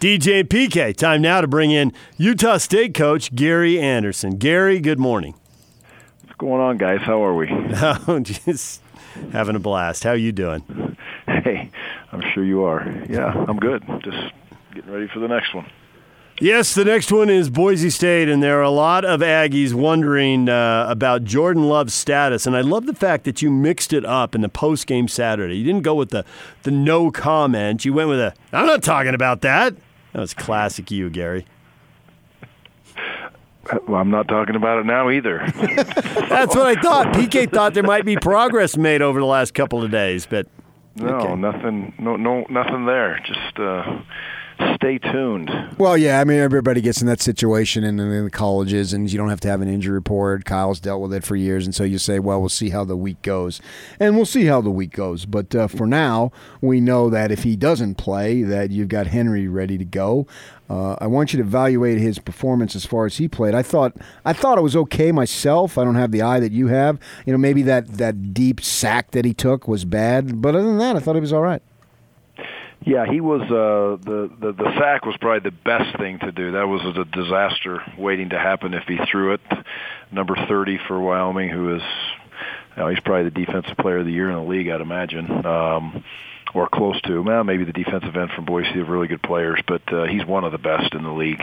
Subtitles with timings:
[0.00, 4.36] DJ and PK, time now to bring in Utah State coach Gary Anderson.
[4.36, 5.34] Gary, good morning.
[6.22, 7.00] What's going on, guys?
[7.00, 7.48] How are we?
[8.06, 8.80] Oh, just
[9.32, 10.04] having a blast.
[10.04, 10.96] How you doing?
[11.26, 11.70] Hey,
[12.12, 12.86] I'm sure you are.
[13.08, 13.82] Yeah, I'm good.
[14.04, 14.32] Just
[14.72, 15.68] getting ready for the next one.
[16.40, 20.48] Yes, the next one is Boise State, and there are a lot of Aggies wondering
[20.48, 22.46] uh, about Jordan Love's status.
[22.46, 25.56] And I love the fact that you mixed it up in the post game Saturday.
[25.56, 26.24] You didn't go with the
[26.62, 27.84] the no comment.
[27.84, 29.74] You went with a I'm not talking about that.
[30.12, 31.46] That was classic you, Gary.
[33.86, 35.38] Well, I'm not talking about it now either.
[35.54, 37.08] That's what I thought.
[37.14, 40.46] PK thought there might be progress made over the last couple of days, but
[40.96, 41.34] no, okay.
[41.34, 41.94] nothing.
[41.98, 43.20] No, no, nothing there.
[43.26, 43.58] Just.
[43.58, 44.00] Uh,
[44.78, 45.50] stay tuned.
[45.76, 49.18] Well, yeah, I mean, everybody gets in that situation in, in, the colleges, and you
[49.18, 50.44] don't have to have an injury report.
[50.44, 52.96] Kyle's dealt with it for years, and so you say, well, we'll see how the
[52.96, 53.60] week goes,
[53.98, 55.26] and we'll see how the week goes.
[55.26, 59.48] But uh, for now, we know that if he doesn't play, that you've got Henry
[59.48, 60.26] ready to go.
[60.70, 63.54] Uh, I want you to evaluate his performance as far as he played.
[63.54, 63.94] I thought
[64.24, 65.78] I thought it was okay myself.
[65.78, 66.98] I don't have the eye that you have.
[67.24, 70.78] You know, maybe that that deep sack that he took was bad, but other than
[70.78, 71.62] that, I thought he was all right.
[72.88, 76.52] Yeah, he was uh, the, the the sack was probably the best thing to do.
[76.52, 79.42] That was a disaster waiting to happen if he threw it.
[80.10, 81.82] Number thirty for Wyoming, who is
[82.74, 85.44] you know, he's probably the defensive player of the year in the league, I'd imagine.
[85.44, 86.02] Um,
[86.54, 87.22] or close to.
[87.22, 90.44] Well, maybe the defensive end from Boise have really good players, but uh, he's one
[90.44, 91.42] of the best in the league,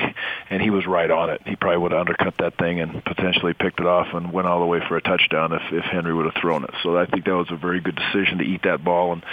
[0.50, 1.42] and he was right on it.
[1.46, 4.60] He probably would have undercut that thing and potentially picked it off and went all
[4.60, 6.72] the way for a touchdown if if Henry would have thrown it.
[6.84, 9.24] So I think that was a very good decision to eat that ball and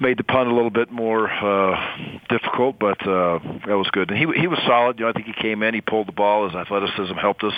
[0.00, 1.76] made the punt a little bit more uh,
[2.28, 4.10] difficult, but uh, that was good.
[4.10, 4.98] And he he was solid.
[4.98, 6.46] You know, I think he came in, he pulled the ball.
[6.48, 7.54] His athleticism helped us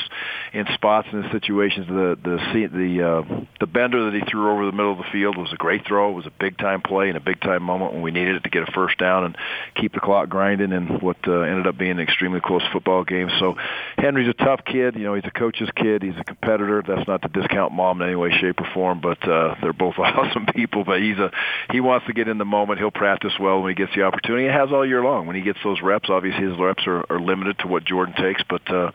[0.52, 1.86] in spots and in situations.
[1.86, 5.36] The the the uh, the bender that he threw over the middle of the field
[5.36, 6.10] was a great throw.
[6.10, 8.44] It was a big time play and a big time moment when we needed it
[8.44, 9.36] to get a first down and
[9.74, 13.28] keep the clock grinding in what uh, ended up being an extremely close football game.
[13.38, 13.56] So
[13.98, 14.94] Henry's a tough kid.
[14.96, 16.02] You know, he's a coach's kid.
[16.02, 16.82] He's a competitor.
[16.86, 19.94] That's not to discount mom in any way, shape, or form, but uh, they're both
[19.98, 20.84] awesome people.
[20.84, 21.30] But he's a
[21.70, 22.78] he wants to get in the moment.
[22.78, 24.44] He'll practice well when he gets the opportunity.
[24.44, 25.26] He has all year long.
[25.26, 28.42] When he gets those reps, obviously his reps are, are limited to what Jordan takes,
[28.48, 28.90] but uh,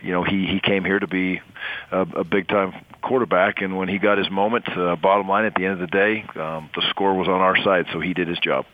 [0.00, 1.40] you know he he came here to be
[1.90, 5.54] a, a big time quarterback, and when he got his moment, uh, bottom line at
[5.54, 8.28] the end of the day, um, the score was on our side, so he did
[8.28, 8.64] his job.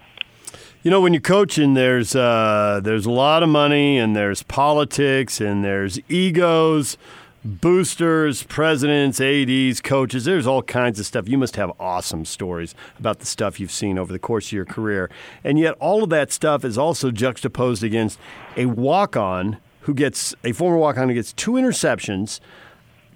[0.83, 5.41] You know, when you're coaching, there's uh, there's a lot of money, and there's politics,
[5.41, 6.97] and there's egos,
[7.44, 10.25] boosters, presidents, ads, coaches.
[10.25, 11.28] There's all kinds of stuff.
[11.28, 14.65] You must have awesome stories about the stuff you've seen over the course of your
[14.65, 15.10] career,
[15.43, 18.19] and yet all of that stuff is also juxtaposed against
[18.56, 22.41] a walk-on who gets a former walk-on who gets two interceptions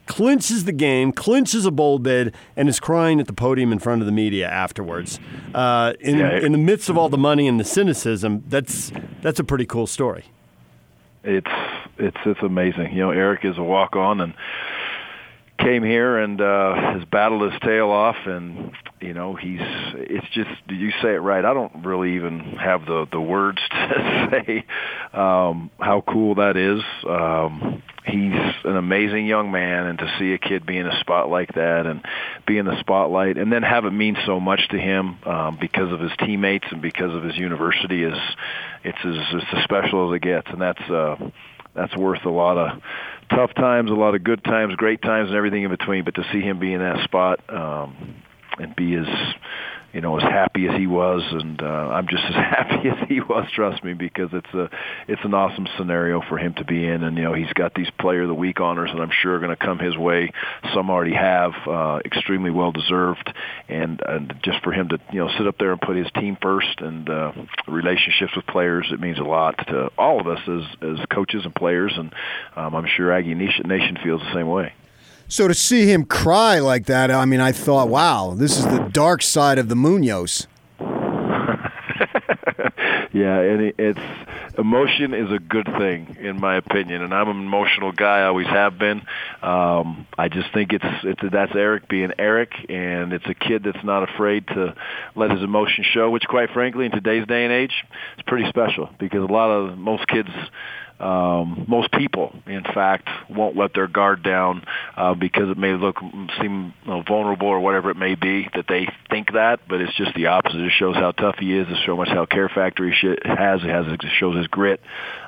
[0.07, 4.03] clinches the game, clinches a bowl bid, and is crying at the podium in front
[4.03, 5.19] of the media afterwards.
[5.55, 8.93] Uh, in, yeah, it, in the midst of all the money and the cynicism, that's
[9.21, 10.25] that's a pretty cool story.
[11.25, 11.47] It's
[11.99, 12.93] it's it's amazing.
[12.93, 14.35] You know, Eric is a walk on and
[15.62, 19.61] came here and uh, has battled his tail off, and you know he's.
[19.61, 21.45] It's just you say it right.
[21.45, 24.65] I don't really even have the the words to say
[25.12, 26.83] um, how cool that is.
[27.09, 28.34] Um, he's
[28.65, 31.87] an amazing young man, and to see a kid be in a spot like that
[31.87, 32.03] and
[32.47, 35.93] be in the spotlight, and then have it mean so much to him um, because
[35.93, 38.19] of his teammates and because of his university is
[38.84, 41.17] it's as it's as special as it gets, and that's uh,
[41.75, 42.83] that's worth a lot of
[43.31, 46.05] tough times, a lot of good times, great times, and everything in between.
[46.05, 48.16] But to see him be in that spot um,
[48.59, 49.06] and be as
[49.93, 53.21] you know, as happy as he was, and uh, I'm just as happy as he
[53.21, 53.47] was.
[53.55, 54.71] Trust me, because it's a
[55.09, 57.91] it's an awesome scenario for him to be in, and you know, he's got these
[57.99, 60.33] Player of the Week honors that I'm sure are going to come his way.
[60.75, 63.33] Some already have, uh, extremely well deserved,
[63.69, 66.37] and and just for him to you know sit up there and put his team
[66.41, 67.33] first and uh,
[67.69, 71.55] relationships with players, it means a lot to all of us as as coaches and
[71.55, 72.13] players, and
[72.57, 74.73] um, I'm sure Aggie Nation, Nation feels the same way.
[75.32, 78.81] So to see him cry like that, I mean, I thought, wow, this is the
[78.93, 80.47] dark side of the Munoz.
[83.15, 83.98] yeah, and it's
[84.59, 88.19] emotion is a good thing in my opinion, and I'm an emotional guy.
[88.19, 89.06] I always have been.
[89.43, 93.85] Um, I just think it's it's that's Eric being Eric, and it's a kid that's
[93.85, 94.75] not afraid to
[95.17, 96.11] let his emotion show.
[96.11, 97.75] Which, quite frankly, in today's day and age,
[98.19, 100.31] is pretty special because a lot of most kids
[101.03, 104.65] um, most people, in fact, won't let their guard down
[104.97, 105.99] uh, because it may look
[106.41, 109.95] seem you know, vulnerable or whatever it may be that they think that, but it's
[109.97, 110.61] just the opposite.
[110.61, 111.67] It shows how tough he is.
[111.69, 112.93] It shows how care factor he
[113.25, 113.62] has.
[113.62, 114.81] It has it shows his grit,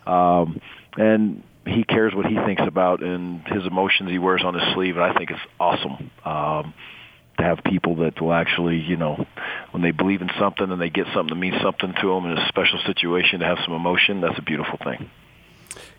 [0.07, 0.61] um,
[0.97, 4.97] and he cares what he thinks about and his emotions he wears on his sleeve.
[4.97, 6.11] And I think it's awesome.
[6.25, 6.75] Um,
[7.39, 9.27] to have people that will actually, you know,
[9.73, 12.39] when they believe in something and they get something that means something to them in
[12.39, 15.11] a special situation, to have some emotion, that's a beautiful thing.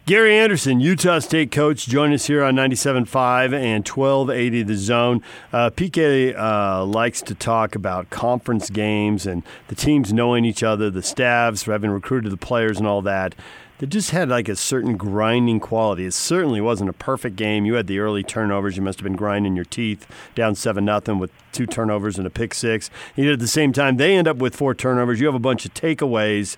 [0.05, 5.23] Gary Anderson, Utah State coach, join us here on 97.5 and 1280 The Zone.
[5.51, 10.91] Uh, PK uh, likes to talk about conference games and the teams knowing each other,
[10.91, 13.33] the staffs having recruited the players and all that.
[13.79, 16.05] That just had like a certain grinding quality.
[16.05, 17.65] It certainly wasn't a perfect game.
[17.65, 18.77] You had the early turnovers.
[18.77, 20.05] You must have been grinding your teeth
[20.35, 22.91] down 7 nothing with two turnovers and a pick six.
[23.15, 25.19] You did at the same time, they end up with four turnovers.
[25.19, 26.57] You have a bunch of takeaways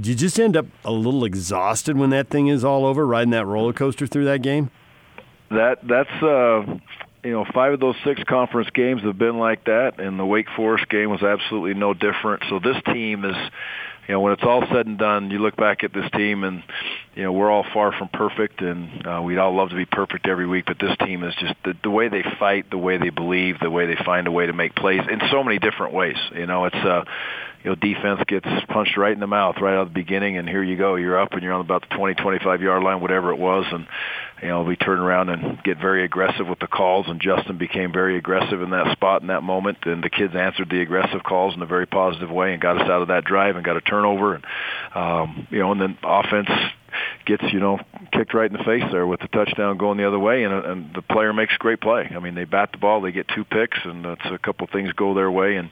[0.00, 3.30] do you just end up a little exhausted when that thing is all over, riding
[3.30, 4.70] that roller coaster through that game?
[5.50, 6.78] That that's uh,
[7.22, 10.48] you know five of those six conference games have been like that, and the Wake
[10.56, 12.44] Forest game was absolutely no different.
[12.48, 13.36] So this team is.
[14.08, 16.64] You know, when it's all said and done, you look back at this team, and
[17.14, 20.26] you know we're all far from perfect, and uh, we'd all love to be perfect
[20.26, 20.64] every week.
[20.66, 23.70] But this team is just the, the way they fight, the way they believe, the
[23.70, 26.16] way they find a way to make plays in so many different ways.
[26.34, 27.04] You know, it's uh,
[27.62, 30.48] you know, defense gets punched right in the mouth right out of the beginning, and
[30.48, 33.30] here you go, you're up and you're on about the 20, 25 yard line, whatever
[33.30, 33.86] it was, and
[34.42, 37.92] you know, we turn around and get very aggressive with the calls, and Justin became
[37.92, 41.54] very aggressive in that spot in that moment, and the kids answered the aggressive calls
[41.54, 43.80] in a very positive way and got us out of that drive and got a
[43.80, 44.44] turnover, and
[44.94, 46.50] um, you know, and then offense
[47.24, 47.78] gets you know
[48.12, 50.94] kicked right in the face there with the touchdown going the other way, and, and
[50.94, 52.10] the player makes a great play.
[52.14, 54.92] I mean, they bat the ball, they get two picks, and that's a couple things
[54.92, 55.70] go their way, and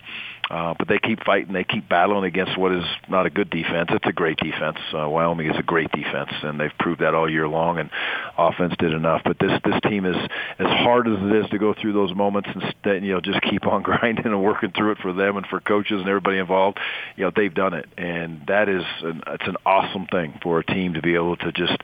[0.50, 3.88] uh, but they keep fighting, they keep battling against what is not a good defense.
[3.92, 4.78] It's a great defense.
[4.92, 7.78] Uh, Wyoming is a great defense, and they've proved that all year long.
[7.78, 7.88] And
[8.36, 9.22] offense did enough.
[9.24, 10.16] But this this team is
[10.58, 12.48] as hard as it is to go through those moments
[12.82, 15.60] and you know just keep on grinding and working through it for them and for
[15.60, 16.78] coaches and everybody involved.
[17.14, 20.64] You know they've done it, and that is an, it's an awesome thing for a
[20.64, 21.76] team to be able to just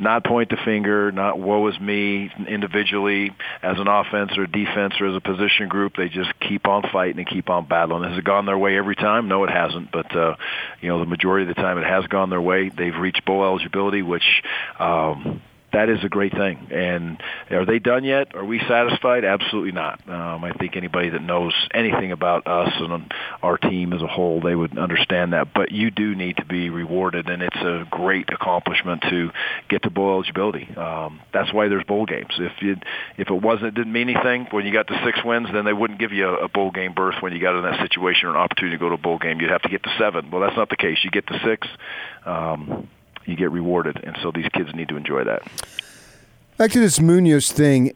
[0.00, 3.32] not point the finger, not woe is me individually
[3.62, 5.96] as an offense or defense or as a position group.
[5.96, 8.08] They just keep on fighting and keep on battling.
[8.08, 9.28] Has it gone their way every time?
[9.28, 9.92] No, it hasn't.
[9.92, 10.36] But uh,
[10.80, 12.68] you know the majority of the time it has gone their way.
[12.68, 14.42] They've reached bowl eligibility, which
[14.78, 16.68] um, that is a great thing.
[16.70, 18.34] And are they done yet?
[18.34, 19.24] Are we satisfied?
[19.24, 20.00] Absolutely not.
[20.08, 23.12] Um, I think anybody that knows anything about us and
[23.42, 25.54] our team as a whole, they would understand that.
[25.54, 29.30] But you do need to be rewarded, and it's a great accomplishment to
[29.68, 30.68] get to bowl eligibility.
[30.76, 32.32] Um, that's why there's bowl games.
[32.38, 32.76] If you
[33.16, 35.72] if it wasn't, it didn't mean anything when you got to six wins, then they
[35.72, 38.30] wouldn't give you a, a bowl game berth when you got in that situation or
[38.30, 39.40] an opportunity to go to a bowl game.
[39.40, 40.30] You'd have to get to seven.
[40.30, 40.98] Well, that's not the case.
[41.02, 41.68] You get to six.
[42.24, 42.88] Um,
[43.26, 44.00] you get rewarded.
[44.02, 45.42] And so these kids need to enjoy that.
[46.56, 47.92] Back to this Munoz thing.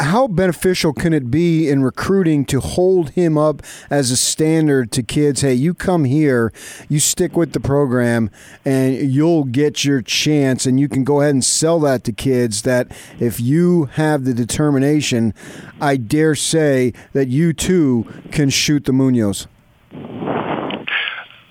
[0.00, 5.04] How beneficial can it be in recruiting to hold him up as a standard to
[5.04, 5.42] kids?
[5.42, 6.52] Hey, you come here,
[6.88, 8.28] you stick with the program,
[8.64, 12.62] and you'll get your chance, and you can go ahead and sell that to kids.
[12.62, 12.88] That
[13.20, 15.32] if you have the determination,
[15.80, 19.46] I dare say that you too can shoot the Munoz.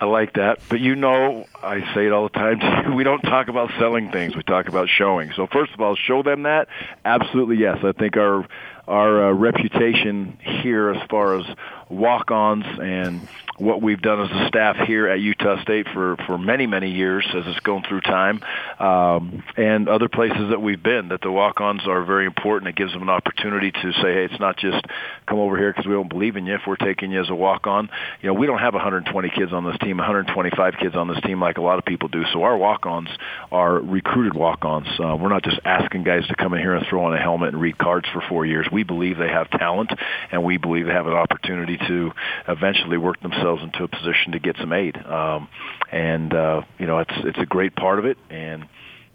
[0.04, 0.60] I like that.
[0.68, 4.36] But you know, I say it all the time we don't talk about selling things.
[4.36, 5.32] We talk about showing.
[5.32, 6.68] So first of all, show them that.
[7.06, 7.78] Absolutely, yes.
[7.86, 8.46] I think our
[8.88, 11.46] our uh, reputation here as far as
[11.90, 13.28] walk-ons and
[13.58, 17.26] what we've done as a staff here at Utah State for, for many, many years
[17.36, 18.42] as it's gone through time,
[18.80, 22.70] um, and other places that we've been, that the walk-ons are very important.
[22.70, 24.84] It gives them an opportunity to say, hey, it's not just
[25.28, 26.56] come over here because we don't believe in you.
[26.56, 27.90] If we're taking you as a walk-on,
[28.22, 31.40] you know, we don't have 120 kids on this team, 125 kids on this team
[31.40, 32.24] like a lot of people do.
[32.34, 33.10] So our walk-ons
[33.52, 34.88] are recruited walk-ons.
[35.00, 37.54] Uh, we're not just asking guys to come in here and throw on a helmet
[37.54, 38.68] and read cards for four years.
[38.74, 39.92] We believe they have talent,
[40.32, 42.12] and we believe they have an opportunity to
[42.48, 44.98] eventually work themselves into a position to get some aid.
[44.98, 45.48] Um,
[45.92, 48.66] and uh, you know, it's it's a great part of it, and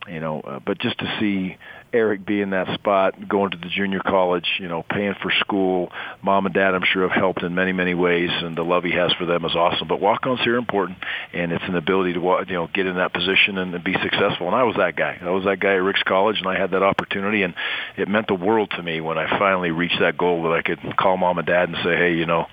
[0.06, 1.56] you know, uh, but just to see
[1.92, 5.90] Eric be in that spot, going to the junior college, you know, paying for school.
[6.22, 8.92] Mom and dad, I'm sure, have helped in many, many ways, and the love he
[8.92, 9.88] has for them is awesome.
[9.88, 10.98] But walk-ons here are important,
[11.32, 14.48] and it's an ability to, you know, get in that position and, be successful.
[14.48, 15.18] And I was that guy.
[15.20, 17.54] I was that guy at Ricks College, and I had that opportunity, and
[17.96, 20.96] it meant the world to me when I finally reached that goal that I could
[20.96, 22.46] call mom and dad and say, hey, you know,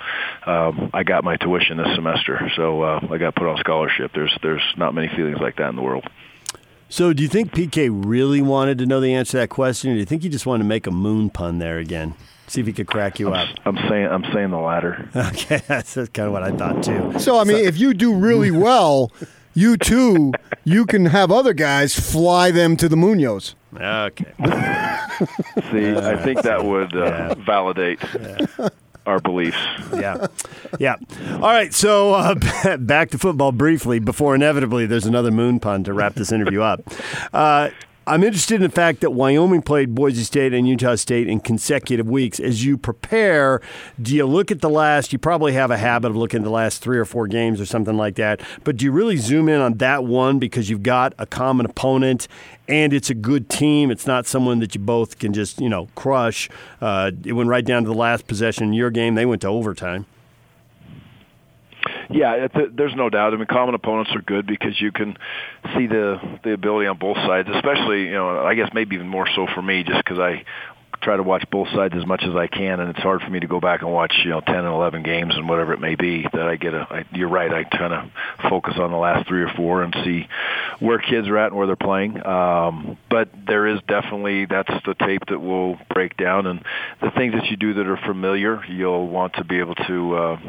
[0.45, 4.11] um, I got my tuition this semester, so uh, I got put on scholarship.
[4.13, 6.07] There's there's not many feelings like that in the world.
[6.87, 9.93] So, do you think PK really wanted to know the answer to that question, or
[9.95, 12.13] do you think he just wanted to make a moon pun there again?
[12.47, 13.57] See if he could crack you I'm, up.
[13.65, 15.09] I'm saying I'm saying the latter.
[15.15, 17.19] Okay, that's, that's kind of what I thought too.
[17.19, 19.11] So, I mean, so, if you do really well,
[19.55, 20.31] you too,
[20.63, 23.55] you can have other guys fly them to the Munoz.
[23.75, 24.33] Okay.
[25.71, 27.33] See, I think that would uh, yeah.
[27.45, 27.99] validate.
[28.13, 28.69] Yeah
[29.05, 29.57] our beliefs.
[29.93, 30.27] Yeah,
[30.79, 30.95] yeah.
[31.33, 35.93] All right, so uh, back to football briefly before inevitably there's another moon pun to
[35.93, 36.81] wrap this interview up.
[37.33, 37.69] Uh,
[38.07, 42.07] I'm interested in the fact that Wyoming played Boise State and Utah State in consecutive
[42.07, 42.39] weeks.
[42.39, 43.61] As you prepare,
[43.99, 45.11] do you look at the last?
[45.11, 47.65] You probably have a habit of looking at the last three or four games or
[47.65, 48.41] something like that.
[48.63, 52.27] But do you really zoom in on that one because you've got a common opponent
[52.67, 53.89] and it's a good team?
[53.89, 56.47] It's not someone that you both can just you know crush.
[56.81, 59.15] Uh, it went right down to the last possession in your game.
[59.15, 60.05] They went to overtime.
[62.09, 63.33] Yeah, a, there's no doubt.
[63.33, 65.17] I mean, common opponents are good because you can
[65.75, 67.49] see the the ability on both sides.
[67.53, 70.43] Especially, you know, I guess maybe even more so for me, just because I
[71.05, 73.39] try to watch both sides as much as I can, and it's hard for me
[73.39, 75.95] to go back and watch you know 10 and 11 games and whatever it may
[75.95, 76.23] be.
[76.23, 76.87] That I get a.
[76.89, 77.51] I, you're right.
[77.53, 78.09] I kind of
[78.49, 80.27] focus on the last three or four and see
[80.79, 82.25] where kids are at and where they're playing.
[82.25, 86.65] Um, but there is definitely that's the tape that will break down, and
[87.01, 90.15] the things that you do that are familiar, you'll want to be able to.
[90.15, 90.39] Uh,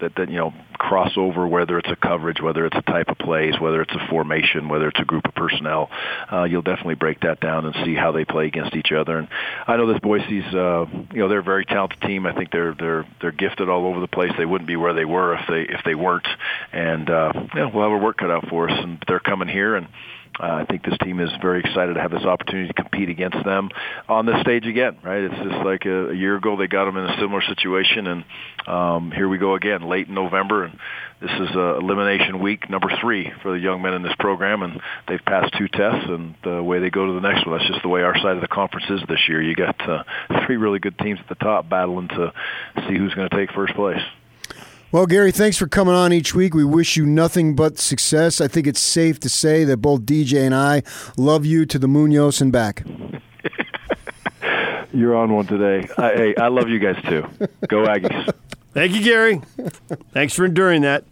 [0.00, 3.18] that, that you know cross over whether it's a coverage, whether it's a type of
[3.18, 5.88] plays, whether it's a formation, whether it's a group of personnel.
[6.30, 9.18] Uh, you'll definitely break that down and see how they play against each other.
[9.18, 9.28] And
[9.66, 10.84] I know this Boise's, uh,
[11.14, 12.26] you know, they're a very talented team.
[12.26, 14.30] I think they're they're they're gifted all over the place.
[14.36, 16.28] They wouldn't be where they were if they if they weren't.
[16.72, 18.78] And uh, yeah, we'll have our work cut out for us.
[18.84, 19.88] And they're coming here and
[20.40, 23.44] uh, I think this team is very excited to have this opportunity to compete against
[23.44, 23.70] them
[24.08, 24.96] on this stage again.
[25.02, 25.22] Right?
[25.24, 28.24] It's just like a, a year ago they got them in a similar situation, and
[28.66, 30.78] um, here we go again, late in November, and
[31.20, 34.80] this is uh, elimination week number three for the young men in this program, and
[35.08, 37.82] they've passed two tests, and the way they go to the next one, that's just
[37.82, 39.40] the way our side of the conference is this year.
[39.40, 40.02] You got uh,
[40.46, 42.32] three really good teams at the top battling to
[42.88, 44.02] see who's going to take first place.
[44.94, 46.54] Well, Gary, thanks for coming on each week.
[46.54, 48.40] We wish you nothing but success.
[48.40, 50.84] I think it's safe to say that both DJ and I
[51.16, 52.86] love you to the Munoz and back.
[54.92, 55.88] You're on one today.
[55.98, 57.26] I, hey, I love you guys too.
[57.66, 58.32] Go Aggies.
[58.72, 59.42] Thank you, Gary.
[60.12, 61.02] Thanks for enduring that.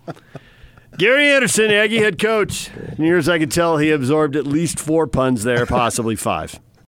[0.97, 2.71] Gary Anderson, Aggie head coach.
[2.99, 6.61] Near as I can tell, he absorbed at least four puns there, possibly five.